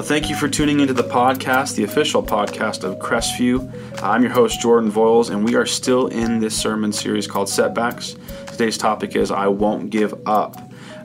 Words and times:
Well, 0.00 0.08
thank 0.08 0.30
you 0.30 0.34
for 0.34 0.48
tuning 0.48 0.80
into 0.80 0.94
the 0.94 1.04
podcast, 1.04 1.76
the 1.76 1.84
official 1.84 2.22
podcast 2.22 2.84
of 2.84 2.98
Crestview. 3.00 4.02
I'm 4.02 4.22
your 4.22 4.32
host, 4.32 4.58
Jordan 4.58 4.90
Voiles, 4.90 5.28
and 5.28 5.44
we 5.44 5.56
are 5.56 5.66
still 5.66 6.06
in 6.06 6.40
this 6.40 6.56
sermon 6.56 6.90
series 6.90 7.26
called 7.26 7.50
Setbacks. 7.50 8.16
Today's 8.46 8.78
topic 8.78 9.14
is 9.14 9.30
I 9.30 9.48
Won't 9.48 9.90
Give 9.90 10.14
Up. 10.26 10.56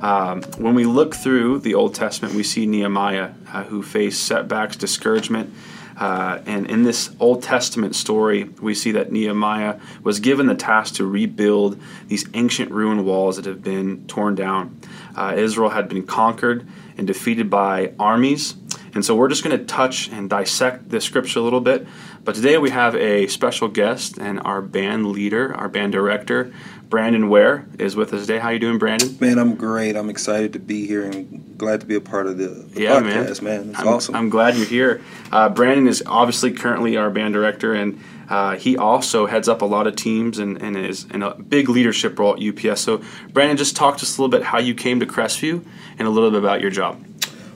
Um, 0.01 0.43
when 0.59 0.75
we 0.75 0.85
look 0.85 1.13
through 1.13 1.59
the 1.59 1.75
Old 1.75 1.93
Testament, 1.93 2.35
we 2.35 2.43
see 2.43 2.65
Nehemiah 2.65 3.31
uh, 3.51 3.65
who 3.65 3.83
faced 3.83 4.23
setbacks, 4.23 4.77
discouragement. 4.77 5.53
Uh, 5.97 6.39
and 6.45 6.65
in 6.67 6.83
this 6.83 7.13
Old 7.19 7.43
Testament 7.43 7.97
story, 7.97 8.45
we 8.61 8.73
see 8.73 8.91
that 8.93 9.11
Nehemiah 9.11 9.77
was 10.03 10.21
given 10.21 10.47
the 10.47 10.55
task 10.55 10.95
to 10.95 11.05
rebuild 11.05 11.77
these 12.07 12.25
ancient 12.33 12.71
ruined 12.71 13.05
walls 13.05 13.35
that 13.35 13.43
have 13.43 13.61
been 13.61 14.07
torn 14.07 14.35
down. 14.35 14.79
Uh, 15.17 15.33
Israel 15.37 15.71
had 15.71 15.89
been 15.89 16.03
conquered 16.03 16.65
and 16.97 17.05
defeated 17.05 17.49
by 17.49 17.91
armies 17.99 18.55
and 18.95 19.03
so 19.03 19.13
we're 19.13 19.27
just 19.27 19.43
going 19.43 19.57
to 19.57 19.65
touch 19.65 20.09
and 20.09 20.29
dissect 20.29 20.89
the 20.89 21.01
scripture 21.01 21.39
a 21.39 21.41
little 21.41 21.59
bit. 21.59 21.85
But 22.23 22.33
today 22.33 22.57
we 22.57 22.69
have 22.69 22.95
a 22.95 23.27
special 23.27 23.67
guest 23.67 24.17
and 24.17 24.39
our 24.39 24.61
band 24.61 25.07
leader, 25.07 25.53
our 25.53 25.67
band 25.67 25.91
director, 25.91 26.53
Brandon 26.89 27.29
Ware, 27.29 27.65
is 27.77 27.97
with 27.97 28.13
us 28.13 28.21
today. 28.21 28.39
How 28.39 28.51
you 28.51 28.59
doing, 28.59 28.77
Brandon? 28.77 29.17
Man, 29.19 29.37
I'm 29.37 29.55
great. 29.55 29.97
I'm 29.97 30.09
excited 30.09 30.53
to 30.53 30.59
be 30.59 30.87
here 30.87 31.03
and 31.03 31.57
glad 31.57 31.81
to 31.81 31.85
be 31.85 31.95
a 31.95 32.01
part 32.01 32.25
of 32.25 32.37
the, 32.37 32.47
the 32.47 32.83
yeah, 32.83 33.01
podcast, 33.01 33.41
man. 33.41 33.61
man. 33.61 33.69
It's 33.71 33.79
I'm, 33.79 33.87
awesome. 33.87 34.15
I'm 34.15 34.29
glad 34.29 34.55
you're 34.55 34.65
here. 34.65 35.01
Uh, 35.29 35.49
Brandon 35.49 35.87
is 35.87 36.01
obviously 36.05 36.53
currently 36.53 36.95
our 36.95 37.09
band 37.09 37.33
director, 37.33 37.73
and 37.73 38.01
uh, 38.29 38.55
he 38.55 38.77
also 38.77 39.25
heads 39.25 39.49
up 39.49 39.61
a 39.61 39.65
lot 39.65 39.87
of 39.87 39.95
teams 39.95 40.39
and, 40.39 40.61
and 40.61 40.77
is 40.77 41.05
in 41.05 41.21
a 41.21 41.35
big 41.35 41.67
leadership 41.67 42.17
role 42.17 42.33
at 42.33 42.41
UPS. 42.41 42.81
So, 42.81 43.01
Brandon, 43.33 43.57
just 43.57 43.75
talk 43.75 43.97
to 43.97 44.03
us 44.03 44.17
a 44.17 44.21
little 44.21 44.31
bit 44.31 44.45
how 44.45 44.59
you 44.59 44.73
came 44.73 44.99
to 45.01 45.05
Crestview 45.05 45.65
and 45.99 46.07
a 46.07 46.11
little 46.11 46.31
bit 46.31 46.39
about 46.39 46.61
your 46.61 46.71
job. 46.71 47.03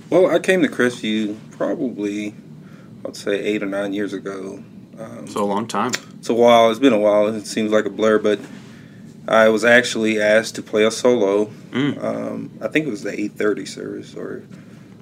Well, 0.10 0.28
I 0.28 0.40
came 0.40 0.62
to 0.64 0.68
Crestview 0.68 1.38
probably, 1.52 2.34
I'd 3.06 3.16
say 3.16 3.40
eight 3.40 3.62
or 3.62 3.68
nine 3.68 3.94
years 3.94 4.14
ago. 4.14 4.64
Um, 4.98 5.28
so 5.28 5.44
a 5.44 5.46
long 5.46 5.68
time. 5.68 5.92
It's 6.18 6.30
a 6.30 6.34
while. 6.34 6.70
It's 6.72 6.80
been 6.80 6.94
a 6.94 7.00
while. 7.00 7.28
It 7.28 7.46
seems 7.46 7.72
like 7.72 7.86
a 7.86 7.90
blur, 7.90 8.20
but 8.20 8.40
I 9.28 9.50
was 9.50 9.64
actually 9.64 10.20
asked 10.20 10.56
to 10.56 10.64
play 10.64 10.84
a 10.84 10.92
solo. 10.92 11.46
Mm. 11.72 12.04
Um, 12.04 12.52
I 12.62 12.68
think 12.68 12.88
it 12.88 12.90
was 12.90 13.04
the 13.04 13.18
eight 13.18 13.34
thirty 13.34 13.66
service, 13.66 14.16
or 14.16 14.44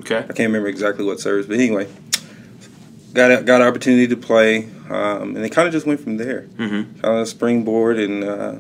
okay. 0.02 0.18
I 0.18 0.22
can't 0.22 0.40
remember 0.40 0.68
exactly 0.68 1.06
what 1.06 1.20
service, 1.20 1.48
but 1.48 1.56
anyway, 1.56 1.88
got 3.14 3.46
got 3.46 3.62
an 3.62 3.68
opportunity 3.68 4.08
to 4.08 4.18
play, 4.18 4.66
um, 4.90 5.36
and 5.36 5.38
it 5.38 5.50
kind 5.50 5.68
of 5.68 5.74
just 5.74 5.88
went 5.88 6.02
from 6.02 6.18
there. 6.18 6.42
Mm-hmm. 6.42 7.00
Kind 7.00 7.20
of 7.20 7.28
springboard 7.28 7.98
and 7.98 8.24
uh, 8.24 8.56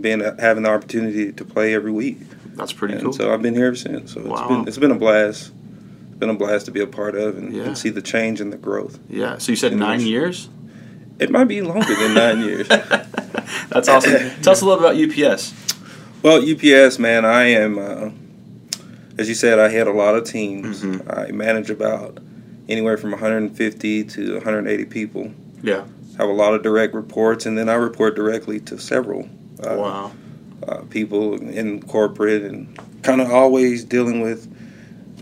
being 0.00 0.20
having 0.38 0.62
the 0.62 0.70
opportunity 0.70 1.30
to 1.30 1.44
play 1.44 1.74
every 1.74 1.92
week. 1.92 2.18
That's 2.54 2.72
pretty 2.72 2.94
and 2.94 3.02
cool. 3.02 3.12
So 3.12 3.32
I've 3.32 3.42
been 3.42 3.54
here 3.54 3.66
ever 3.66 3.76
since. 3.76 4.14
So 4.14 4.22
wow. 4.22 4.38
it's 4.38 4.48
been 4.48 4.68
it's 4.68 4.78
been 4.78 4.90
a 4.90 4.98
blast 4.98 5.52
been 6.24 6.34
a 6.34 6.38
blast 6.38 6.64
to 6.64 6.72
be 6.72 6.80
a 6.80 6.86
part 6.86 7.14
of 7.14 7.36
and, 7.36 7.54
yeah. 7.54 7.64
and 7.64 7.76
see 7.76 7.90
the 7.90 8.00
change 8.00 8.40
and 8.40 8.50
the 8.50 8.56
growth. 8.56 8.98
Yeah. 9.10 9.36
So 9.36 9.52
you 9.52 9.56
said 9.56 9.76
nine 9.76 10.00
years? 10.00 10.48
It 11.18 11.30
might 11.30 11.44
be 11.44 11.60
longer 11.60 11.94
than 11.94 12.14
nine 12.14 12.40
years. 12.40 12.66
That's 13.68 13.88
awesome. 13.88 14.30
Tell 14.40 14.52
us 14.52 14.62
a 14.62 14.66
little 14.66 14.82
about 14.82 14.96
UPS. 14.96 15.52
Well, 16.22 16.38
UPS, 16.42 16.98
man, 16.98 17.26
I 17.26 17.44
am, 17.44 17.78
uh, 17.78 18.10
as 19.18 19.28
you 19.28 19.34
said, 19.34 19.58
I 19.58 19.68
had 19.68 19.86
a 19.86 19.92
lot 19.92 20.14
of 20.14 20.24
teams. 20.24 20.82
Mm-hmm. 20.82 21.10
I 21.10 21.30
manage 21.30 21.68
about 21.68 22.18
anywhere 22.70 22.96
from 22.96 23.10
150 23.10 24.04
to 24.04 24.34
180 24.34 24.84
people. 24.86 25.30
Yeah. 25.62 25.84
Have 26.16 26.30
a 26.30 26.32
lot 26.32 26.54
of 26.54 26.62
direct 26.62 26.94
reports, 26.94 27.44
and 27.44 27.58
then 27.58 27.68
I 27.68 27.74
report 27.74 28.16
directly 28.16 28.60
to 28.60 28.78
several. 28.78 29.28
Uh, 29.62 29.76
wow. 29.76 30.12
Uh, 30.66 30.78
people 30.88 31.34
in 31.34 31.82
corporate 31.82 32.42
and 32.42 32.78
kind 33.02 33.20
of 33.20 33.30
always 33.30 33.84
dealing 33.84 34.22
with 34.22 34.48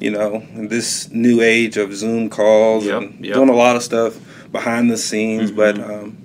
you 0.03 0.11
know, 0.11 0.37
in 0.55 0.69
this 0.69 1.11
new 1.11 1.41
age 1.41 1.77
of 1.77 1.95
Zoom 1.95 2.29
calls 2.29 2.85
yep, 2.85 3.03
and 3.03 3.25
yep. 3.25 3.35
doing 3.35 3.49
a 3.49 3.55
lot 3.55 3.77
of 3.77 3.83
stuff 3.83 4.19
behind 4.51 4.91
the 4.91 4.97
scenes. 4.97 5.53
Mm-hmm. 5.53 5.57
But 5.57 5.79
um, 5.79 6.17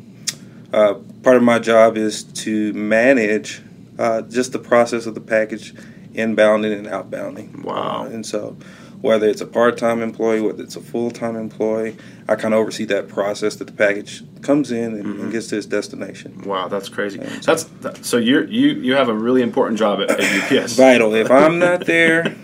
uh, 0.74 0.94
part 1.22 1.38
of 1.38 1.44
my 1.44 1.60
job 1.60 1.96
is 1.96 2.24
to 2.24 2.74
manage 2.74 3.62
uh, 4.00 4.24
just 4.24 4.52
the 4.52 4.60
process 4.60 5.06
of 5.06 5.14
the 5.14 5.22
package 5.22 5.74
inbounding 6.14 6.76
and 6.76 6.88
outbounding. 6.88 7.64
Wow. 7.64 8.06
Uh, 8.06 8.10
and 8.10 8.26
so 8.26 8.58
whether 9.02 9.28
it's 9.28 9.42
a 9.42 9.46
part-time 9.46 10.02
employee, 10.02 10.42
whether 10.42 10.64
it's 10.64 10.76
a 10.76 10.82
full-time 10.82 11.36
employee, 11.36 11.96
I 12.28 12.36
kind 12.36 12.54
of 12.54 12.60
oversee 12.60 12.86
that 12.86 13.08
process 13.08 13.56
that 13.58 13.66
the 13.66 13.74
package 13.74 14.24
comes 14.42 14.72
in 14.72 14.94
and, 14.94 15.06
mm-hmm. 15.06 15.22
and 15.22 15.32
gets 15.32 15.48
to 15.48 15.58
its 15.58 15.68
destination. 15.68 16.42
Wow, 16.42 16.68
that's 16.68 16.90
crazy. 16.90 17.24
So, 17.42 17.56
that's 17.56 18.08
so 18.08 18.18
you 18.18 18.42
you 18.46 18.70
you 18.70 18.96
have 18.96 19.10
a 19.10 19.14
really 19.14 19.44
important 19.44 19.78
job 19.78 20.02
at, 20.02 20.10
at 20.10 20.52
UPS. 20.52 20.74
Vital. 20.74 21.14
If 21.14 21.30
I'm 21.30 21.60
not 21.60 21.86
there, 21.86 22.36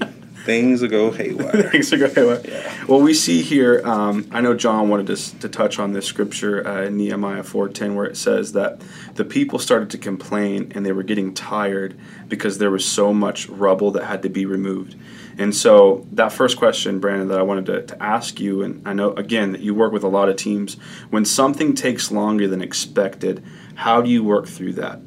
things 0.44 0.82
will 0.82 0.90
go 0.90 1.12
haywire. 1.12 1.70
things 1.72 1.92
will 1.92 2.00
go 2.00 2.10
haywire. 2.10 2.42
Yeah. 2.46 2.86
Well, 2.88 3.02
we 3.02 3.14
see 3.14 3.42
here. 3.42 3.82
Um, 3.86 4.28
I 4.32 4.42
know 4.42 4.54
John 4.54 4.90
wanted 4.90 5.08
to, 5.08 5.40
to 5.40 5.50
touch 5.50 5.80
on 5.80 5.94
this 5.94 6.06
scripture 6.06 6.66
uh, 6.68 6.84
in 6.84 6.98
Nehemiah 6.98 7.44
four 7.44 7.70
ten, 7.70 7.96
where 7.96 8.06
it 8.06 8.18
says 8.18 8.54
that 8.54 8.82
the 9.16 9.26
people 9.26 9.60
started 9.60 9.90
to 9.92 9.98
complain 9.98 10.72
and 10.76 10.86
they 10.86 10.92
were 10.92 11.04
getting 11.04 11.34
tired 11.34 11.98
because 12.28 12.58
there 12.58 12.72
was 12.72 12.86
so 12.86 13.14
much 13.14 13.48
rubble 13.48 13.92
that 13.92 14.04
had 14.04 14.22
to 14.24 14.30
be 14.30 14.46
removed. 14.46 14.96
And 15.38 15.56
so 15.56 16.06
that 16.12 16.32
first 16.32 16.58
question, 16.58 17.00
Brandon, 17.00 17.28
that 17.30 17.40
I 17.40 17.44
wanted 17.44 17.66
to, 17.68 17.86
to 17.88 18.04
ask 18.04 18.40
you, 18.40 18.62
and 18.62 18.88
I 18.88 18.94
know 18.94 19.14
again 19.14 19.54
that 19.54 19.62
you 19.62 19.74
work 19.74 19.92
with 19.92 20.04
a 20.04 20.08
lot 20.08 20.30
of 20.30 20.36
teams. 20.36 20.76
When 21.10 21.26
something 21.26 21.74
takes 21.74 22.12
longer 22.12 22.48
than 22.48 22.62
expected, 22.62 23.44
how 23.76 24.02
do 24.02 24.10
you 24.10 24.24
work 24.24 24.48
through 24.48 24.74
that? 24.74 25.00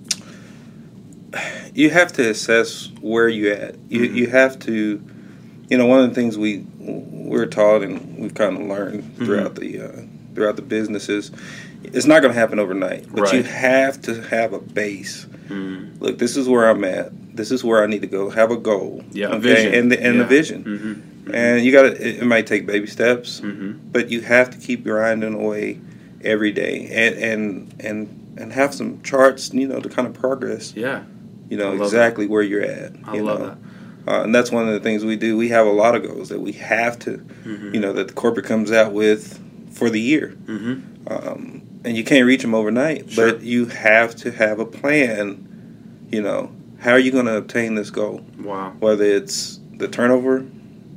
You 1.77 1.91
have 1.91 2.15
to 2.15 2.27
assess 2.31 2.91
where 3.03 3.29
you 3.29 3.53
at. 3.53 3.75
You 3.91 4.01
mm-hmm. 4.01 4.17
you 4.17 4.27
have 4.29 4.59
to 4.61 5.05
you 5.69 5.79
know, 5.79 5.87
one 5.87 6.01
of 6.01 6.09
the 6.09 6.15
things 6.15 6.39
we 6.39 6.65
we're 6.79 7.47
taught 7.47 7.83
and 7.83 8.19
we've 8.19 8.35
kind 8.35 8.57
of 8.57 8.67
learned 8.67 9.03
mm-hmm. 9.03 9.25
throughout 9.25 9.55
mm-hmm. 9.55 9.79
the 9.79 10.03
uh, 10.03 10.07
throughout 10.35 10.57
the 10.57 10.63
businesses, 10.63 11.33
it's 11.83 12.07
not 12.07 12.23
going 12.23 12.33
to 12.33 12.39
happen 12.39 12.59
overnight. 12.59 13.11
But 13.11 13.23
right. 13.23 13.35
you 13.35 13.43
have 13.43 14.01
to 14.03 14.23
have 14.23 14.53
a 14.53 14.61
base. 14.61 15.25
Mm. 15.49 16.01
Look, 16.01 16.19
this 16.19 16.37
is 16.37 16.49
where 16.49 16.69
I'm 16.69 16.85
at. 16.85 17.37
This 17.37 17.51
is 17.51 17.65
where 17.65 17.83
I 17.83 17.87
need 17.87 18.03
to 18.03 18.07
go. 18.07 18.31
Have 18.31 18.51
a 18.51 18.57
goal. 18.57 19.05
Yeah, 19.11 19.29
okay? 19.29 19.39
vision. 19.39 19.75
and 19.75 19.93
the, 19.93 20.03
and 20.03 20.17
yeah. 20.17 20.23
the 20.23 20.29
vision. 20.29 20.65
Mm-hmm. 20.65 20.93
Mm-hmm. 20.93 21.35
And 21.35 21.65
you 21.65 21.73
got 21.73 21.83
to. 21.83 22.19
It 22.19 22.25
might 22.25 22.47
take 22.47 22.67
baby 22.67 22.87
steps, 22.87 23.41
mm-hmm. 23.41 23.91
but 23.91 24.11
you 24.11 24.21
have 24.21 24.51
to 24.51 24.59
keep 24.59 24.85
grinding 24.85 25.35
away 25.35 25.81
every 26.23 26.53
day 26.53 26.89
and 26.93 27.17
and 27.17 27.75
and 27.81 28.37
and 28.39 28.53
have 28.53 28.75
some 28.75 29.03
charts. 29.03 29.53
You 29.53 29.67
know, 29.67 29.81
to 29.81 29.89
kind 29.89 30.07
of 30.07 30.15
progress. 30.15 30.75
Yeah. 30.75 31.05
You 31.49 31.57
know 31.57 31.81
exactly 31.81 32.27
that. 32.27 32.33
where 32.33 32.43
you're 32.43 32.63
at. 32.63 32.93
I 33.05 33.19
love 33.19 33.39
know? 33.41 33.47
that. 33.47 33.59
Uh, 34.07 34.23
and 34.23 34.35
that's 34.35 34.53
one 34.53 34.69
of 34.69 34.73
the 34.73 34.81
things 34.81 35.05
we 35.05 35.17
do. 35.17 35.37
We 35.37 35.49
have 35.49 35.67
a 35.67 35.73
lot 35.73 35.97
of 35.97 36.03
goals 36.05 36.29
that 36.29 36.41
we 36.41 36.53
have 36.53 36.99
to, 37.01 37.19
mm-hmm. 37.19 37.75
you 37.75 37.81
know, 37.81 37.93
that 37.93 38.09
the 38.09 38.15
corporate 38.15 38.47
comes 38.47 38.71
out 38.71 38.93
with 38.93 39.43
for 39.75 39.91
the 39.91 40.01
year. 40.01 40.37
Mm-hmm. 40.45 41.09
Um, 41.09 41.63
and 41.85 41.97
you 41.97 42.05
can't 42.05 42.27
reach 42.27 42.43
them 42.43 42.55
overnight, 42.55 43.11
sure. 43.11 43.33
but 43.33 43.43
you 43.43 43.67
have 43.67 44.15
to 44.17 44.31
have 44.31 44.61
a 44.61 44.65
plan. 44.65 45.43
You 46.11 46.23
know, 46.23 46.53
how 46.79 46.93
are 46.93 46.99
you 46.99 47.11
going 47.11 47.27
to 47.27 47.37
obtain 47.37 47.75
this 47.75 47.91
goal? 47.91 48.25
Wow. 48.39 48.75
Whether 48.79 49.05
it's 49.05 49.59
the 49.75 49.89
turnover, 49.89 50.41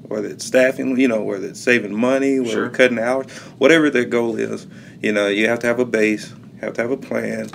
whether 0.03 0.27
it's 0.27 0.45
staffing, 0.45 0.99
you 0.99 1.07
know, 1.07 1.21
whether 1.21 1.47
it's 1.47 1.59
saving 1.59 1.95
money, 1.95 2.39
whether 2.39 2.51
sure. 2.51 2.69
cutting 2.69 2.99
hours, 2.99 3.31
whatever 3.57 3.89
the 3.89 4.05
goal 4.05 4.35
is, 4.35 4.67
you 5.01 5.11
know, 5.11 5.27
you 5.27 5.47
have 5.47 5.59
to 5.59 5.67
have 5.67 5.79
a 5.79 5.85
base, 5.85 6.31
you 6.31 6.59
have 6.61 6.73
to 6.73 6.81
have 6.81 6.91
a 6.91 6.97
plan 6.97 7.49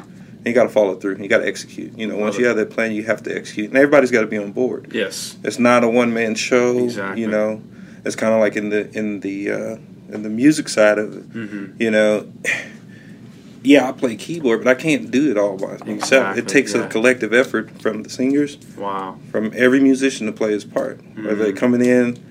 you 0.44 0.52
got 0.52 0.64
to 0.64 0.68
follow 0.68 0.94
through. 0.96 1.16
You 1.18 1.28
got 1.28 1.38
to 1.38 1.46
execute. 1.46 1.96
You 1.98 2.06
know, 2.06 2.16
once 2.16 2.38
you 2.38 2.46
have 2.46 2.56
that 2.56 2.70
plan, 2.70 2.92
you 2.92 3.04
have 3.04 3.22
to 3.24 3.34
execute, 3.34 3.68
and 3.68 3.76
everybody's 3.76 4.10
got 4.10 4.20
to 4.20 4.26
be 4.26 4.38
on 4.38 4.52
board. 4.52 4.92
Yes, 4.92 5.36
it's 5.42 5.58
not 5.58 5.84
a 5.84 5.88
one 5.88 6.12
man 6.12 6.34
show. 6.34 6.78
Exactly. 6.78 7.22
You 7.22 7.28
know, 7.28 7.62
it's 8.04 8.16
kind 8.16 8.34
of 8.34 8.40
like 8.40 8.56
in 8.56 8.68
the 8.68 8.90
in 8.96 9.20
the 9.20 9.50
uh, 9.50 9.76
in 10.08 10.22
the 10.22 10.28
music 10.28 10.68
side 10.68 10.98
of 10.98 11.16
it. 11.16 11.30
Mm-hmm. 11.30 11.82
You 11.82 11.90
know, 11.90 12.32
yeah, 13.62 13.88
I 13.88 13.92
play 13.92 14.16
keyboard, 14.16 14.64
but 14.64 14.70
I 14.70 14.80
can't 14.80 15.10
do 15.10 15.30
it 15.30 15.38
all 15.38 15.56
by 15.56 15.78
myself. 15.78 15.88
Exactly, 15.88 16.42
it 16.42 16.48
takes 16.48 16.74
yeah. 16.74 16.84
a 16.84 16.88
collective 16.88 17.32
effort 17.32 17.70
from 17.80 18.02
the 18.02 18.10
singers. 18.10 18.58
Wow. 18.76 19.18
From 19.30 19.52
every 19.54 19.80
musician 19.80 20.26
to 20.26 20.32
play 20.32 20.52
his 20.52 20.64
part, 20.64 20.98
mm-hmm. 20.98 21.26
whether 21.26 21.36
they're 21.36 21.52
coming 21.52 21.84
in 21.84 22.22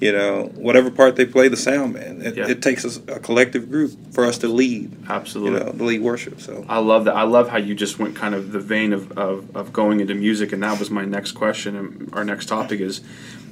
you 0.00 0.12
know, 0.12 0.50
whatever 0.54 0.90
part 0.90 1.16
they 1.16 1.26
play, 1.26 1.48
the 1.48 1.56
sound 1.58 1.92
man. 1.92 2.22
It, 2.22 2.36
yeah. 2.36 2.48
it 2.48 2.62
takes 2.62 2.84
a, 2.84 3.12
a, 3.12 3.20
collective 3.20 3.70
group 3.70 3.92
for 4.14 4.24
us 4.24 4.38
to 4.38 4.48
lead. 4.48 4.90
Absolutely, 5.08 5.58
you 5.58 5.64
know, 5.66 5.72
the 5.72 5.84
lead 5.84 6.00
worship. 6.00 6.40
So 6.40 6.64
I 6.68 6.78
love 6.78 7.04
that. 7.04 7.14
I 7.14 7.24
love 7.24 7.50
how 7.50 7.58
you 7.58 7.74
just 7.74 7.98
went 7.98 8.16
kind 8.16 8.34
of 8.34 8.50
the 8.50 8.60
vein 8.60 8.94
of, 8.94 9.16
of, 9.18 9.54
of 9.54 9.72
going 9.74 10.00
into 10.00 10.14
music, 10.14 10.52
and 10.52 10.62
that 10.62 10.78
was 10.78 10.90
my 10.90 11.04
next 11.04 11.32
question. 11.32 11.76
And 11.76 12.14
our 12.14 12.24
next 12.24 12.46
topic 12.46 12.80
is, 12.80 13.02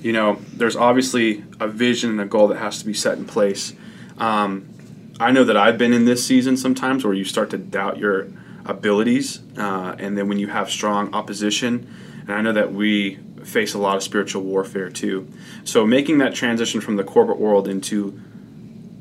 you 0.01 0.13
know, 0.13 0.39
there's 0.55 0.75
obviously 0.75 1.45
a 1.61 1.69
vision 1.69 2.11
and 2.11 2.21
a 2.21 2.27
goal 2.27 2.49
that 2.49 2.59
has 2.59 2.79
to 2.79 2.87
be 2.87 2.95
set 2.95 3.19
in 3.19 3.27
place. 3.27 3.75
Um, 4.17 4.71
I 5.21 5.33
know 5.33 5.45
that 5.45 5.57
I've 5.57 5.77
been 5.77 5.93
in 5.93 6.07
this 6.07 6.25
season 6.25 6.57
sometimes 6.57 7.05
where 7.05 7.15
you 7.15 7.25
start 7.25 7.51
to 7.51 7.59
doubt 7.59 7.99
your 7.99 8.29
abilities, 8.65 9.41
uh, 9.59 9.97
and 9.99 10.17
then 10.17 10.29
when 10.29 10.39
you 10.39 10.47
have 10.47 10.71
strong 10.71 11.13
opposition, 11.13 11.95
and 12.23 12.33
I 12.33 12.41
know 12.41 12.53
that 12.53 12.73
we 12.73 13.19
face 13.49 13.75
a 13.75 13.79
lot 13.79 13.97
of 13.97 14.03
spiritual 14.03 14.43
warfare 14.43 14.91
too. 14.91 15.27
So 15.65 15.87
making 15.87 16.19
that 16.19 16.35
transition 16.35 16.81
from 16.81 16.97
the 16.97 17.05
corporate 17.05 17.39
world 17.39 17.67
into 17.67 18.21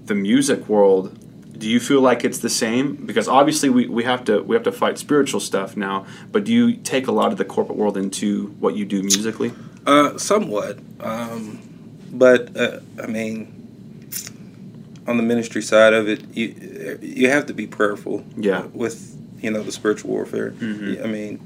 the 0.05 0.15
music 0.15 0.67
world, 0.69 1.17
do 1.57 1.69
you 1.69 1.79
feel 1.79 2.01
like 2.01 2.23
it's 2.23 2.39
the 2.39 2.49
same? 2.49 2.95
Because 3.05 3.27
obviously 3.27 3.69
we, 3.69 3.87
we 3.87 4.03
have 4.03 4.23
to 4.25 4.41
we 4.41 4.55
have 4.55 4.63
to 4.63 4.71
fight 4.71 4.97
spiritual 4.97 5.39
stuff 5.39 5.75
now, 5.75 6.05
but 6.31 6.43
do 6.43 6.53
you 6.53 6.75
take 6.77 7.07
a 7.07 7.11
lot 7.11 7.31
of 7.31 7.37
the 7.37 7.45
corporate 7.45 7.77
world 7.77 7.97
into 7.97 8.47
what 8.59 8.75
you 8.75 8.85
do 8.85 9.01
musically? 9.01 9.51
Uh, 9.85 10.17
somewhat, 10.17 10.79
um, 10.99 11.59
but 12.11 12.55
uh, 12.57 12.79
I 13.01 13.07
mean, 13.07 13.53
on 15.07 15.17
the 15.17 15.23
ministry 15.23 15.61
side 15.61 15.93
of 15.93 16.07
it, 16.07 16.23
you 16.35 16.99
you 17.01 17.29
have 17.29 17.45
to 17.47 17.53
be 17.53 17.65
prayerful. 17.67 18.23
Yeah. 18.35 18.65
With 18.73 19.15
you 19.41 19.51
know 19.51 19.63
the 19.63 19.71
spiritual 19.71 20.11
warfare. 20.11 20.51
Mhm. 20.51 21.03
I 21.03 21.07
mean, 21.07 21.39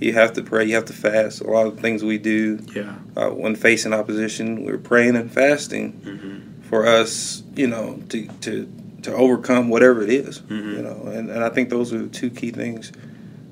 you 0.00 0.12
have 0.14 0.32
to 0.34 0.42
pray. 0.42 0.64
You 0.64 0.74
have 0.74 0.84
to 0.86 0.92
fast. 0.92 1.40
A 1.40 1.44
lot 1.50 1.66
of 1.66 1.78
things 1.80 2.02
we 2.04 2.18
do 2.18 2.58
Yeah. 2.74 2.94
uh, 3.16 3.30
when 3.30 3.54
facing 3.56 3.92
opposition, 3.92 4.64
we're 4.64 4.78
praying 4.78 5.16
and 5.16 5.30
fasting 5.30 5.92
hmm 5.92 6.38
for 6.68 6.86
us. 6.86 7.42
You 7.56 7.66
know, 7.68 8.00
to 8.08 8.26
to 8.42 8.68
to 9.02 9.14
overcome 9.14 9.68
whatever 9.68 10.02
it 10.02 10.08
is, 10.10 10.40
Mhm. 10.40 10.76
You 10.76 10.82
know, 10.82 11.02
and, 11.12 11.28
and 11.30 11.44
I 11.44 11.50
think 11.50 11.68
those 11.68 11.92
are 11.92 11.98
the 11.98 12.08
two 12.08 12.30
key 12.30 12.50
things 12.50 12.90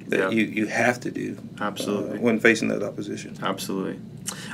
that 0.08 0.18
Yeah. 0.18 0.30
you 0.30 0.44
you 0.44 0.66
have 0.66 0.98
to 1.00 1.10
do 1.10 1.36
uh, 1.60 1.64
Absolutely. 1.64 2.18
when 2.18 2.38
facing 2.40 2.68
that 2.68 2.82
opposition. 2.82 3.36
Absolutely. 3.42 3.98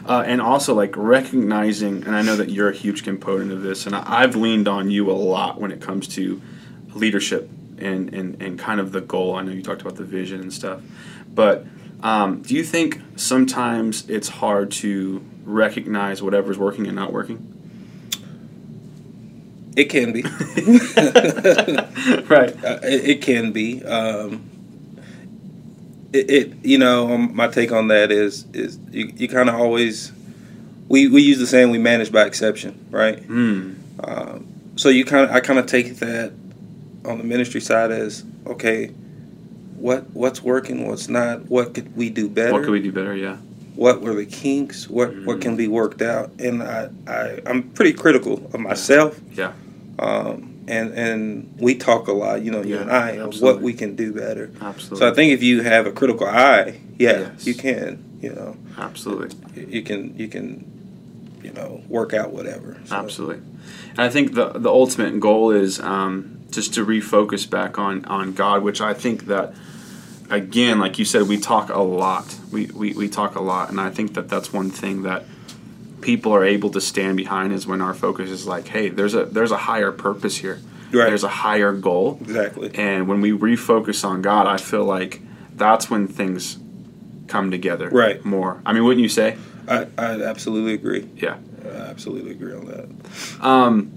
Uh, 0.08 0.25
and 0.26 0.41
also, 0.41 0.75
like 0.75 0.96
recognizing, 0.96 2.02
and 2.05 2.17
I 2.17 2.23
know 2.23 2.37
that 2.37 2.50
you're 2.50 2.69
a 2.70 2.75
huge 2.75 3.05
component 3.05 3.52
of 3.52 3.62
this, 3.62 3.87
and 3.87 3.94
I, 3.94 4.02
I've 4.06 4.34
leaned 4.34 4.67
on 4.67 4.91
you 4.91 5.11
a 5.11 5.12
lot 5.12 5.61
when 5.61 5.70
it 5.70 5.81
comes 5.81 6.08
to 6.08 6.41
leadership 6.94 7.49
and, 7.79 8.12
and, 8.12 8.43
and 8.43 8.58
kind 8.58 8.81
of 8.81 8.93
the 8.93 9.00
goal. 9.02 9.37
I 9.37 9.43
know 9.43 9.52
you 9.52 9.62
talked 9.62 9.82
about 9.82 9.96
the 9.96 10.05
vision 10.05 10.41
and 10.41 10.52
stuff, 10.52 10.81
but 11.34 11.64
um, 12.03 12.43
do 12.43 12.55
you 12.55 12.65
think 12.65 13.00
sometimes 13.17 14.09
it's 14.09 14.29
hard 14.29 14.71
to 14.73 15.25
recognize 15.45 16.23
whatever's 16.23 16.59
working 16.59 16.87
and 16.87 16.95
not 16.95 17.12
working? 17.12 17.55
It 19.77 19.85
can 19.85 20.12
be. 20.12 20.23
right. 22.29 22.65
Uh, 22.65 22.81
it, 22.83 23.09
it 23.09 23.23
can 23.23 23.53
be. 23.53 23.85
Um, 23.85 24.49
it, 26.12 26.31
it, 26.31 26.65
you 26.65 26.79
know, 26.79 27.12
um, 27.12 27.37
my 27.37 27.49
take 27.49 27.71
on 27.71 27.89
that 27.89 28.11
is 28.11 28.47
is 28.53 28.79
you, 28.91 29.12
you 29.15 29.29
kind 29.29 29.49
of 29.49 29.55
always 29.55 30.12
we 30.89 31.09
we 31.09 31.23
use 31.23 31.39
the 31.39 31.47
saying 31.47 31.71
we 31.71 31.79
manage 31.79 32.11
by 32.11 32.25
exception, 32.25 32.87
right? 32.91 33.23
Mm. 33.29 33.77
Um, 34.03 34.47
so 34.77 34.89
you 34.89 35.05
kind 35.05 35.29
of 35.29 35.31
I 35.31 35.41
kind 35.41 35.59
of 35.59 35.67
take 35.67 35.97
that 35.97 36.33
on 37.05 37.19
the 37.19 37.25
ministry 37.25 37.61
side 37.61 37.91
as 37.91 38.25
okay, 38.47 38.93
what 39.79 40.11
what's 40.15 40.43
working, 40.43 40.87
what's 40.89 41.09
not, 41.09 41.47
what 41.49 41.75
could 41.75 41.97
we 41.97 42.11
do 42.11 42.29
better? 42.29 42.53
What 42.53 42.63
could 42.65 42.73
we 42.73 42.81
do 42.83 42.93
better? 42.93 43.15
Yeah. 43.17 43.37
what 43.77 44.01
were 44.01 44.15
the 44.15 44.27
kinks? 44.27 44.89
What 44.91 45.15
what 45.25 45.41
can 45.41 45.57
be 45.57 45.69
worked 45.69 46.03
out? 46.03 46.31
And 46.41 46.63
I, 46.63 46.91
I 47.07 47.41
I'm 47.47 47.63
pretty 47.71 47.93
critical 47.93 48.35
of 48.53 48.61
myself. 48.61 49.19
Yeah. 49.33 49.53
Um, 49.99 50.55
and 50.69 50.93
and 50.95 51.55
we 51.59 51.75
talk 51.77 52.09
a 52.09 52.13
lot, 52.13 52.43
you 52.43 52.51
know, 52.51 52.63
you 52.63 52.75
Yeah, 52.75 52.83
and 52.83 52.91
I, 52.91 53.11
of 53.13 53.41
what 53.41 53.61
we 53.63 53.73
can 53.73 53.97
do 53.97 54.13
better. 54.13 54.51
Absolutely. 54.61 54.99
So 54.99 55.11
I 55.11 55.15
think 55.15 55.33
if 55.33 55.43
you 55.43 55.63
have 55.63 55.87
a 55.87 55.93
critical 55.93 56.27
eye, 56.27 56.81
yeah, 56.99 57.21
Yes. 57.21 57.47
you 57.47 57.55
can, 57.55 58.05
you 58.21 58.31
know, 58.35 58.57
Absolutely. 58.77 59.31
you 59.65 59.83
can 59.83 60.17
you 60.19 60.29
can, 60.29 60.65
you 61.43 61.53
know, 61.53 61.83
work 61.89 62.13
out 62.15 62.33
whatever. 62.33 62.77
So, 62.85 62.97
Absolutely. 62.97 63.37
And 63.91 64.01
I 64.01 64.09
think 64.11 64.35
the 64.35 64.51
the 64.51 64.71
ultimate 64.71 65.19
goal 65.21 65.51
is 65.53 65.81
um, 65.81 66.38
just 66.50 66.75
to 66.75 66.85
refocus 66.87 67.49
back 67.49 67.79
on 67.79 68.05
on 68.06 68.33
God, 68.33 68.62
which 68.62 68.81
I 68.81 68.95
think 68.95 69.27
that 69.27 69.55
again, 70.31 70.79
like 70.79 70.99
you 70.99 71.05
said, 71.05 71.23
we 71.29 71.39
talk 71.39 71.71
a 71.71 71.81
lot. 71.83 72.37
We, 72.53 72.67
we 72.67 72.93
we 72.95 73.09
talk 73.09 73.35
a 73.37 73.43
lot, 73.43 73.71
and 73.71 73.81
I 73.81 73.91
think 73.91 74.15
that 74.15 74.29
that's 74.29 74.53
one 74.53 74.71
thing 74.71 75.03
that 75.03 75.25
people 76.00 76.33
are 76.33 76.45
able 76.45 76.71
to 76.71 76.81
stand 76.81 77.17
behind 77.17 77.53
is 77.53 77.67
when 77.67 77.81
our 77.81 77.93
focus 77.95 78.31
is 78.31 78.47
like, 78.47 78.69
hey, 78.69 78.89
there's 78.89 79.15
a 79.15 79.25
there's 79.27 79.50
a 79.50 79.56
higher 79.59 79.93
purpose 79.93 80.37
here. 80.39 80.61
Right. 80.91 81.09
There's 81.09 81.25
a 81.25 81.29
higher 81.29 81.73
goal, 81.73 82.17
Exactly. 82.23 82.71
and 82.75 83.09
when 83.09 83.21
we 83.21 83.31
refocus 83.33 84.06
on 84.06 84.23
God, 84.23 84.47
I 84.47 84.56
feel 84.56 84.85
like 84.85 85.21
that's 85.55 85.91
when 85.91 86.09
things 86.09 86.56
come 87.27 87.51
together 87.51 87.91
Right. 87.91 88.25
more. 88.25 88.62
I 88.65 88.73
mean, 88.73 88.85
wouldn't 88.85 89.03
you 89.03 89.11
say? 89.11 89.37
I, 89.69 89.87
I 89.99 90.23
absolutely 90.23 90.73
agree. 90.73 91.06
Yeah. 91.15 91.37
I 91.62 91.69
absolutely 91.91 92.31
agree 92.31 92.55
on 92.55 92.65
that. 92.67 93.44
Um, 93.44 93.93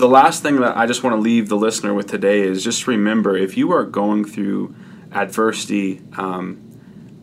the 0.00 0.08
last 0.08 0.42
thing 0.42 0.56
that 0.60 0.76
I 0.78 0.86
just 0.86 1.04
want 1.04 1.14
to 1.14 1.20
leave 1.20 1.50
the 1.50 1.56
listener 1.56 1.92
with 1.92 2.08
today 2.08 2.40
is 2.40 2.64
just 2.64 2.86
remember 2.86 3.36
if 3.36 3.58
you 3.58 3.70
are 3.72 3.84
going 3.84 4.24
through 4.24 4.74
adversity, 5.12 6.00
um, 6.16 6.58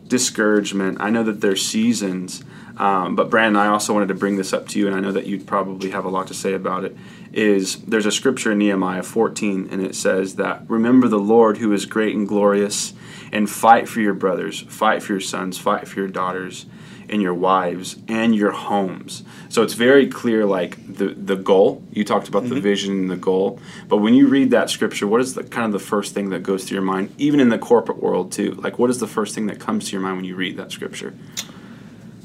discouragement, 0.06 0.98
I 1.00 1.10
know 1.10 1.24
that 1.24 1.40
there's 1.40 1.66
seasons, 1.66 2.44
um, 2.76 3.16
but 3.16 3.30
Brandon, 3.30 3.60
I 3.60 3.66
also 3.66 3.92
wanted 3.92 4.08
to 4.08 4.14
bring 4.14 4.36
this 4.36 4.52
up 4.52 4.68
to 4.68 4.78
you, 4.78 4.86
and 4.86 4.94
I 4.94 5.00
know 5.00 5.10
that 5.10 5.26
you'd 5.26 5.44
probably 5.44 5.90
have 5.90 6.04
a 6.04 6.08
lot 6.08 6.28
to 6.28 6.34
say 6.34 6.54
about 6.54 6.84
it. 6.84 6.96
Is 7.32 7.82
there's 7.82 8.06
a 8.06 8.12
scripture 8.12 8.52
in 8.52 8.58
Nehemiah 8.58 9.02
14, 9.02 9.68
and 9.72 9.82
it 9.82 9.96
says 9.96 10.36
that 10.36 10.62
remember 10.68 11.08
the 11.08 11.18
Lord 11.18 11.58
who 11.58 11.72
is 11.72 11.84
great 11.84 12.14
and 12.14 12.28
glorious, 12.28 12.94
and 13.32 13.50
fight 13.50 13.88
for 13.88 14.00
your 14.00 14.14
brothers, 14.14 14.60
fight 14.60 15.02
for 15.02 15.14
your 15.14 15.20
sons, 15.20 15.58
fight 15.58 15.88
for 15.88 15.98
your 15.98 16.08
daughters, 16.08 16.66
and 17.10 17.22
your 17.22 17.34
wives 17.34 17.96
and 18.08 18.34
your 18.34 18.50
homes. 18.50 19.22
So 19.48 19.62
it's 19.62 19.74
very 19.74 20.06
clear, 20.08 20.44
like 20.44 20.76
the 20.94 21.08
the 21.08 21.36
goal. 21.36 21.82
You 21.92 22.04
talked 22.04 22.28
about 22.28 22.44
the 22.44 22.56
mm-hmm. 22.56 22.60
vision 22.60 22.92
and 22.92 23.10
the 23.10 23.16
goal, 23.16 23.60
but 23.88 23.98
when 23.98 24.14
you 24.14 24.28
read 24.28 24.50
that 24.50 24.70
scripture, 24.70 25.06
what 25.06 25.20
is 25.20 25.34
the 25.34 25.44
kind 25.44 25.66
of 25.66 25.72
the 25.72 25.86
first 25.86 26.14
thing 26.14 26.30
that 26.30 26.42
goes 26.42 26.64
through 26.64 26.76
your 26.76 26.84
mind, 26.84 27.14
even 27.18 27.40
in 27.40 27.48
the 27.48 27.58
corporate 27.58 28.02
world 28.02 28.32
too? 28.32 28.52
Like, 28.52 28.78
what 28.78 28.90
is 28.90 29.00
the 29.00 29.08
first 29.08 29.34
thing 29.34 29.46
that 29.46 29.58
comes 29.58 29.86
to 29.86 29.92
your 29.92 30.00
mind 30.00 30.16
when 30.16 30.24
you 30.24 30.36
read 30.36 30.56
that 30.56 30.72
scripture? 30.72 31.14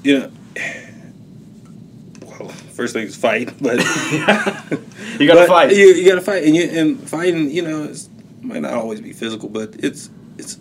Yeah. 0.04 0.28
well, 2.22 2.50
first 2.50 2.94
thing 2.94 3.08
is 3.08 3.16
fight, 3.16 3.54
but 3.62 3.80
You 5.20 5.28
got 5.28 5.36
to 5.36 5.40
But 5.42 5.48
fight. 5.48 5.76
You, 5.76 5.88
you 5.94 6.08
got 6.08 6.16
to 6.16 6.22
fight, 6.22 6.44
and 6.44 6.56
you, 6.56 6.64
and 6.64 7.10
fighting, 7.10 7.52
you 7.52 7.62
know, 7.62 7.94
might 8.42 8.62
not 8.62 8.74
always 8.74 9.00
be 9.02 9.14
physical, 9.14 9.50
but 9.50 9.76
it's 9.80 10.10
it's. 10.38 10.58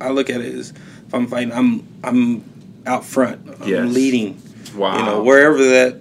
I 0.00 0.10
look 0.10 0.28
at 0.28 0.40
it 0.40 0.54
as 0.54 0.70
if 0.70 1.14
I'm 1.14 1.26
fighting, 1.26 1.52
I'm 1.52 1.86
I'm 2.04 2.44
out 2.86 3.04
front, 3.04 3.46
I'm 3.60 3.68
Yes. 3.68 3.92
leading. 3.94 4.40
wow. 4.74 4.98
You 4.98 5.04
know, 5.04 5.22
wherever 5.22 5.58
that, 5.64 6.00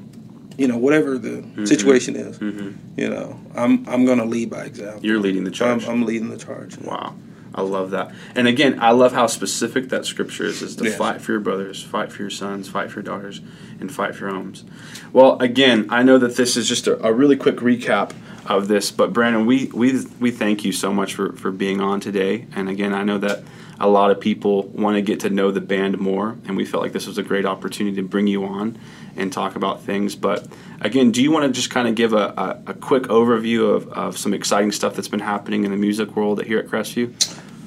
you 0.58 0.68
know, 0.68 0.78
whatever 0.78 1.18
the 1.18 1.44
situation 1.66 2.16
is, 2.16 2.38
hmm 2.38 2.72
you 2.98 3.10
know, 3.10 3.38
I'm 3.56 3.86
I'm 3.90 4.06
gonna 4.06 4.24
lead 4.26 4.50
by 4.50 4.64
example. 4.64 5.06
You're 5.06 5.20
leading 5.20 5.44
the 5.44 5.50
I'm, 5.50 5.54
charge. 5.80 5.88
I'm 5.88 6.06
leading 6.06 6.30
the 6.30 6.38
charge. 6.38 6.78
Wow. 6.78 7.16
I 7.54 7.62
love 7.62 7.92
that. 7.92 8.12
And 8.36 8.48
again, 8.48 8.80
I 8.82 8.92
love 8.92 9.14
how 9.14 9.28
specific 9.28 9.88
that 9.90 10.06
scripture 10.06 10.44
is, 10.46 10.62
is 10.62 10.76
to 10.78 10.86
Yes. 10.86 10.98
fight 10.98 11.22
for 11.22 11.32
your 11.34 11.40
brothers, 11.42 11.82
fight 11.84 12.12
for 12.12 12.22
your 12.22 12.30
sons, 12.30 12.68
fight 12.68 12.90
for 12.92 13.00
your 13.00 13.04
daughters, 13.04 13.40
and 13.80 13.90
fight 13.92 14.14
for 14.16 14.26
your 14.28 14.34
homes. 14.36 14.66
Well, 15.14 15.38
again, 15.40 15.88
I 15.90 16.04
know 16.04 16.18
that 16.18 16.36
this 16.36 16.58
is 16.58 16.68
just 16.68 16.86
a, 16.88 17.02
a 17.06 17.14
really 17.14 17.38
quick 17.38 17.58
recap 17.58 18.12
of 18.46 18.68
this, 18.68 18.92
but 18.92 19.14
Brandon, 19.14 19.46
we, 19.46 19.68
we, 19.74 20.06
we 20.20 20.32
thank 20.32 20.66
you 20.66 20.72
so 20.74 20.94
much 20.94 21.14
for, 21.14 21.32
for 21.34 21.50
being 21.52 21.80
on 21.80 22.00
today. 22.02 22.46
And 22.56 22.68
again, 22.68 22.94
I 22.94 23.04
know 23.04 23.18
that 23.20 23.44
a 23.80 23.88
lot 23.90 24.12
of 24.12 24.20
people 24.20 24.64
want 24.70 24.96
to 24.96 25.02
get 25.02 25.20
to 25.22 25.30
know 25.30 25.52
the 25.52 25.62
band 25.62 26.00
more, 26.00 26.38
and 26.48 26.56
we 26.56 26.66
felt 26.66 26.82
like 26.84 26.94
this 26.94 27.08
was 27.08 27.18
a 27.18 27.24
great 27.24 27.46
opportunity 27.46 27.96
to 27.98 28.04
bring 28.04 28.28
you 28.28 28.46
on 28.46 28.78
and 29.18 29.32
talk 29.34 29.56
about 29.56 29.82
things. 29.82 30.16
But 30.16 30.48
again, 30.82 31.12
do 31.12 31.22
you 31.22 31.32
want 31.32 31.46
to 31.46 31.52
just 31.52 31.70
kind 31.70 31.88
of 31.88 31.96
give 31.96 32.14
a, 32.14 32.34
a, 32.66 32.72
a 32.72 32.74
quick 32.74 33.04
overview 33.04 33.76
of, 33.76 33.88
of 33.90 34.18
some 34.18 34.34
exciting 34.34 34.72
stuff 34.72 34.96
that's 34.96 35.08
been 35.08 35.20
happening 35.20 35.64
in 35.66 35.72
the 35.72 35.78
music 35.78 36.16
world 36.16 36.44
here 36.44 36.60
at 36.60 36.68
Crestview? 36.68 37.14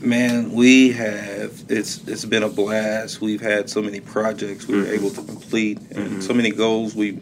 Man, 0.00 0.52
we 0.52 0.92
have 0.92 1.64
it's 1.68 2.06
it's 2.06 2.25
been 2.25 2.44
a 2.44 2.49
blast. 2.49 3.21
We've 3.21 3.40
had 3.40 3.68
so 3.68 3.83
many 3.83 3.99
projects 4.00 4.68
we 4.68 4.76
were 4.76 4.85
Mhm. 4.85 4.92
able 4.99 5.11
to 5.11 5.23
complete, 5.23 5.78
and 5.90 6.18
Mhm. 6.18 6.23
so 6.23 6.33
many 6.33 6.50
goals 6.52 6.94
we, 6.94 7.18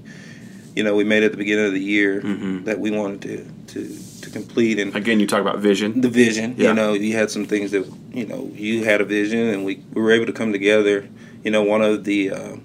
you 0.75 0.83
know, 0.85 0.95
we 0.95 1.03
made 1.03 1.23
at 1.23 1.31
the 1.31 1.39
beginning 1.39 1.67
of 1.67 1.73
the 1.73 1.81
year 1.81 2.21
Mhm. 2.21 2.67
that 2.67 2.79
we 2.79 2.91
wanted 2.91 3.23
to 3.23 3.47
to 3.75 3.89
to 4.27 4.31
complete. 4.31 4.79
And 4.79 4.95
Again, 4.95 5.19
you 5.21 5.27
talk 5.27 5.41
about 5.41 5.59
vision. 5.59 6.01
the 6.01 6.09
vision, 6.09 6.55
Yeah. 6.59 6.69
you 6.69 6.75
know, 6.75 6.93
you 6.93 7.15
had 7.15 7.31
some 7.31 7.47
things 7.47 7.71
that 7.71 7.87
you 8.13 8.27
know 8.27 8.51
you 8.55 8.85
had 8.85 9.01
a 9.01 9.05
vision, 9.05 9.39
and 9.49 9.65
we, 9.65 9.83
we 9.95 10.03
were 10.03 10.13
able 10.13 10.27
to 10.27 10.33
come 10.33 10.53
together. 10.53 11.09
You 11.45 11.51
know, 11.53 11.63
one 11.63 11.83
of 11.83 12.05
the 12.05 12.31
uh, 12.31 12.57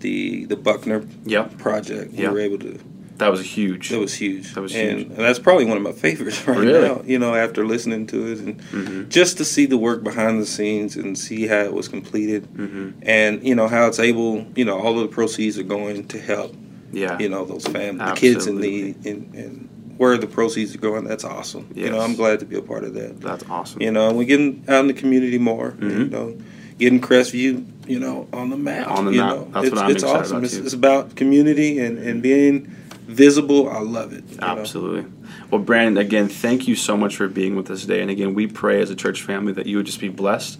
the 0.00 0.44
the 0.46 0.56
Buckner 0.56 1.04
Yep, 1.24 1.58
project, 1.58 2.12
we 2.12 2.26
were 2.28 2.40
able 2.40 2.58
to. 2.58 2.78
that 3.18 3.30
was 3.30 3.42
huge. 3.42 3.90
That 3.90 3.98
was 4.00 4.14
huge. 4.14 4.54
That 4.54 4.62
was 4.62 4.74
and, 4.74 4.98
huge. 4.98 5.06
and 5.08 5.16
that's 5.18 5.38
probably 5.38 5.66
one 5.66 5.76
of 5.76 5.82
my 5.82 5.92
favorites 5.92 6.46
right 6.48 6.58
Really? 6.58 6.88
now. 6.88 7.02
You 7.04 7.18
know, 7.18 7.34
after 7.34 7.66
listening 7.66 8.06
to 8.08 8.32
it 8.32 8.38
and 8.40 8.60
hmm 8.62 9.00
just 9.10 9.38
to 9.38 9.44
see 9.44 9.66
the 9.66 9.76
work 9.76 10.04
behind 10.04 10.40
the 10.40 10.46
scenes 10.46 10.94
and 10.94 11.18
see 11.18 11.46
how 11.48 11.58
it 11.58 11.72
was 11.72 11.88
completed 11.88 12.44
hmm 12.54 12.90
and 13.02 13.42
you 13.44 13.54
know 13.56 13.66
how 13.66 13.88
it's 13.88 13.98
able 13.98 14.46
you 14.54 14.64
know 14.64 14.78
all 14.78 14.94
of 14.96 15.02
the 15.02 15.08
proceeds 15.12 15.58
are 15.58 15.64
going 15.64 16.06
to 16.06 16.18
help 16.20 16.54
Yeah, 16.92 17.18
you 17.18 17.28
know 17.28 17.44
those 17.44 17.66
families 17.66 18.08
the 18.08 18.14
kids 18.14 18.46
in 18.46 18.60
need 18.60 19.04
and, 19.04 19.34
and 19.34 19.68
where 20.00 20.16
the 20.16 20.26
proceeds 20.26 20.74
are 20.74 20.78
going 20.78 21.04
that's 21.04 21.24
awesome 21.24 21.68
you 21.74 21.90
know 21.90 22.00
i'm 22.00 22.14
glad 22.14 22.40
to 22.40 22.46
be 22.46 22.56
a 22.56 22.62
part 22.62 22.84
of 22.84 22.94
that 22.94 23.20
that's 23.20 23.44
awesome. 23.50 23.82
you 23.82 23.90
know 23.90 24.08
and 24.08 24.16
we're 24.16 24.24
getting 24.24 24.64
out 24.66 24.80
in 24.80 24.86
the 24.86 24.94
community 24.94 25.36
more 25.36 25.72
Mhm. 25.72 25.98
you 25.98 26.04
know 26.06 26.38
getting 26.78 27.02
crestview 27.02 27.66
you 27.86 28.00
know 28.00 28.26
on 28.32 28.48
the 28.48 28.56
map 28.56 28.88
On 28.88 29.04
the 29.04 29.12
you 29.12 29.18
map. 29.18 29.36
know 29.36 29.50
That's 29.52 29.66
it's, 29.66 29.76
what 29.76 29.84
I'm 29.84 29.90
it's 29.90 30.02
excited 30.02 30.20
awesome 30.22 30.36
about, 30.38 30.44
it's, 30.46 30.54
it's 30.54 30.72
about 30.72 31.16
community 31.16 31.78
and, 31.80 31.98
and 31.98 32.22
being 32.22 32.64
visible 33.06 33.68
i 33.68 33.80
love 33.80 34.14
it 34.14 34.24
you 34.30 34.36
know. 34.38 34.46
Absolutely. 34.46 35.04
Well, 35.50 35.60
Brandon, 35.60 35.98
again, 35.98 36.28
thank 36.28 36.66
you 36.66 36.76
so 36.76 36.96
much 36.96 37.16
for 37.16 37.26
being 37.28 37.56
with 37.56 37.70
us 37.72 37.80
today. 37.82 38.00
And 38.00 38.10
again, 38.10 38.34
we 38.34 38.46
pray 38.46 38.80
as 38.80 38.88
a 38.90 38.94
church 38.94 39.22
family 39.22 39.52
that 39.54 39.66
you 39.66 39.76
would 39.78 39.86
just 39.86 39.98
be 40.00 40.08
blessed 40.08 40.58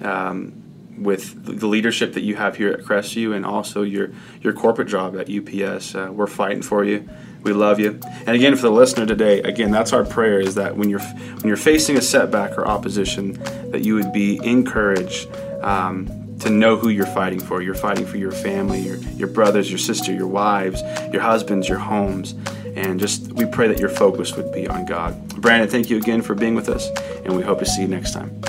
um, 0.00 0.52
with 0.96 1.44
the 1.44 1.66
leadership 1.66 2.12
that 2.14 2.20
you 2.22 2.36
have 2.36 2.56
here 2.56 2.70
at 2.70 2.80
Crestview 2.84 3.34
and 3.34 3.44
also 3.44 3.82
your, 3.82 4.10
your 4.40 4.52
corporate 4.52 4.86
job 4.88 5.16
at 5.16 5.28
UPS. 5.28 5.94
Uh, 5.96 6.10
we're 6.12 6.28
fighting 6.28 6.62
for 6.62 6.84
you. 6.84 7.08
We 7.42 7.52
love 7.52 7.78
you. 7.78 8.00
And 8.26 8.30
again, 8.30 8.56
for 8.56 8.62
the 8.62 8.70
listener 8.70 9.06
today, 9.06 9.40
again, 9.42 9.70
that's 9.70 9.92
our 9.92 10.04
prayer 10.04 10.40
is 10.40 10.54
that 10.56 10.76
when 10.76 10.90
you're 10.90 11.00
when 11.00 11.46
you're 11.46 11.56
facing 11.56 11.96
a 11.96 12.02
setback 12.02 12.58
or 12.58 12.66
opposition, 12.66 13.34
that 13.70 13.84
you 13.84 13.94
would 13.94 14.12
be 14.12 14.40
encouraged 14.44 15.28
um, 15.62 16.36
to 16.40 16.50
know 16.50 16.76
who 16.76 16.88
you're 16.88 17.06
fighting 17.06 17.40
for. 17.40 17.62
You're 17.62 17.74
fighting 17.74 18.06
for 18.06 18.16
your 18.16 18.32
family, 18.32 18.80
your, 18.80 18.96
your 18.96 19.28
brothers, 19.28 19.70
your 19.70 19.78
sister, 19.78 20.12
your 20.12 20.28
wives, 20.28 20.82
your 21.12 21.22
husbands, 21.22 21.68
your 21.68 21.78
homes. 21.78 22.34
And 22.76 23.00
just 23.00 23.32
we 23.32 23.44
pray 23.46 23.66
that 23.68 23.80
your 23.80 23.88
focus 23.88 24.36
would 24.36 24.52
be 24.52 24.68
on 24.68 24.84
God. 24.84 25.28
Brandon, 25.40 25.68
thank 25.68 25.90
you 25.90 25.96
again 25.96 26.22
for 26.22 26.34
being 26.34 26.54
with 26.54 26.68
us, 26.68 26.88
and 27.24 27.36
we 27.36 27.42
hope 27.42 27.58
to 27.60 27.66
see 27.66 27.82
you 27.82 27.88
next 27.88 28.12
time. 28.12 28.40